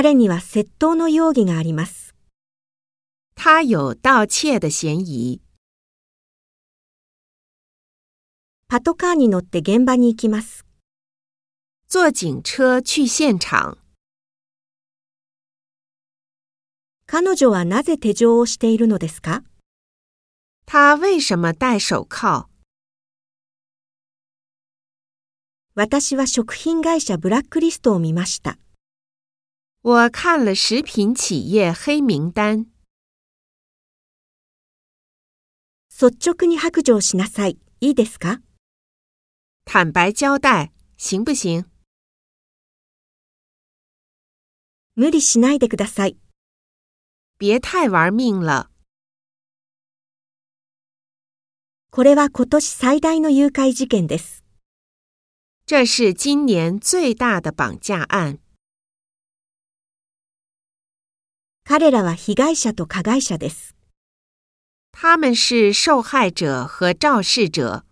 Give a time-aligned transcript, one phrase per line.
[0.00, 2.14] 彼には窃盗の容疑があります。
[3.34, 5.40] 他有盗窃的嫌疑。
[8.68, 10.64] パトカーに乗って現場に行きます。
[11.88, 13.76] 坐警车去现场。
[17.06, 19.42] 彼女はなぜ手錠をしているのですか？
[20.64, 22.46] 他为什么戴手铐？
[25.74, 28.58] 私は食品会社ブラックリストを見ました。
[29.87, 32.65] 我看了食品企业黑名单。
[35.89, 37.59] 率直に白状しなさい。
[37.81, 38.41] いいですか
[39.65, 41.65] 坦白交代，行不行？
[44.95, 46.17] 無理しないでください。
[47.37, 48.69] 别太玩命了。
[51.89, 54.43] これは今年最大の誘拐事件です。
[55.65, 58.39] 这是今年最大的绑架案。
[61.70, 63.76] 彼らは被害者と加害者です。
[64.90, 67.84] 他们是受害者和肇事者。